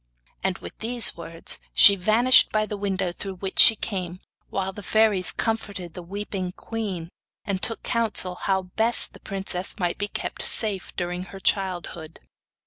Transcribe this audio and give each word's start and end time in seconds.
And 0.41 0.57
with 0.57 0.75
these 0.79 1.15
words 1.15 1.59
she 1.75 1.95
vanished 1.95 2.51
by 2.51 2.65
the 2.65 2.75
window 2.75 3.11
through 3.11 3.35
which 3.35 3.59
she 3.59 3.75
came, 3.75 4.17
while 4.49 4.73
the 4.73 4.81
fairies 4.81 5.31
comforted 5.31 5.93
the 5.93 6.01
weeping 6.01 6.53
queen 6.53 7.09
and 7.45 7.61
took 7.61 7.83
counsel 7.83 8.33
how 8.33 8.63
best 8.63 9.13
the 9.13 9.19
princess 9.19 9.77
might 9.77 9.99
be 9.99 10.07
kept 10.07 10.41
safe 10.41 10.91
during 10.95 11.25
her 11.25 11.39
childhood. 11.39 12.19